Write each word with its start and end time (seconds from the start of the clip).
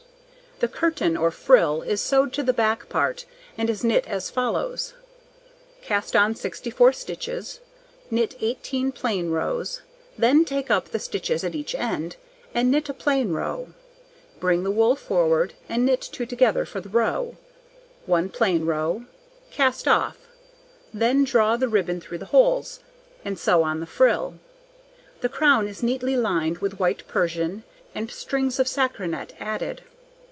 The 0.59 0.67
curtain, 0.67 1.17
or 1.17 1.31
frill, 1.31 1.81
is 1.81 2.01
sewed 2.01 2.33
to 2.33 2.43
the 2.43 2.53
back 2.53 2.87
part, 2.87 3.25
and 3.57 3.67
is 3.67 3.83
knit 3.83 4.05
as 4.07 4.29
follows: 4.29 4.93
Cast 5.81 6.15
on 6.15 6.35
64 6.35 6.93
stitches, 6.93 7.61
knit 8.11 8.35
18 8.39 8.91
plain 8.91 9.31
rows, 9.31 9.81
then 10.19 10.45
take 10.45 10.69
up 10.69 10.89
the 10.89 10.99
stitches 10.99 11.43
at 11.43 11.55
each 11.55 11.71
side, 11.71 12.15
and 12.53 12.69
knit 12.69 12.87
a 12.89 12.93
plain 12.93 13.31
row; 13.31 13.69
bring 14.39 14.61
the 14.63 14.69
wool 14.69 14.95
forward, 14.95 15.55
and 15.67 15.83
knit 15.83 15.99
2 16.01 16.27
together 16.27 16.63
for 16.63 16.79
the 16.79 16.89
row, 16.89 17.37
1 18.05 18.29
plain 18.29 18.63
row, 18.63 19.05
cast 19.49 19.87
off, 19.87 20.19
then 20.93 21.23
draw 21.23 21.57
the 21.57 21.67
ribbon 21.69 21.99
through 21.99 22.19
the 22.19 22.25
holes, 22.27 22.81
and 23.25 23.39
sew 23.39 23.63
on 23.63 23.79
the 23.79 23.87
frill. 23.87 24.35
The 25.21 25.29
crown 25.29 25.67
is 25.67 25.81
neatly 25.81 26.15
lined 26.15 26.59
with 26.59 26.79
white 26.79 27.07
Persian, 27.07 27.63
and 27.95 28.11
strings 28.11 28.59
of 28.59 28.67
sarcenet 28.67 29.33
added. 29.39 29.81